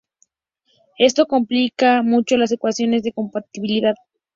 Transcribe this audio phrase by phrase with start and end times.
[0.97, 3.93] Eso complica mucho las ecuaciones de compatibilidad.